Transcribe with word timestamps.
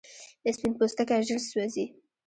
سپین 0.55 0.71
پوستکی 0.77 1.21
ژر 1.27 1.39
سوځي 1.49 1.85